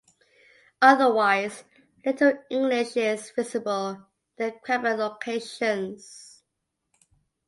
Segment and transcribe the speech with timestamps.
[0.81, 1.63] Otherwise,
[2.03, 4.01] little English is visible in
[4.37, 6.41] their Quebec locations.